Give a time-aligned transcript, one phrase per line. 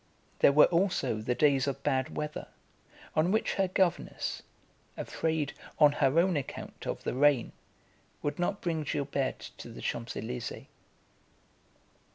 [0.39, 2.47] There were also the days of bad weather
[3.15, 4.41] on which her governess,
[4.97, 7.51] afraid, on her own account, of the rain,
[8.23, 10.65] would not bring Gilberte to the Champs Elysées.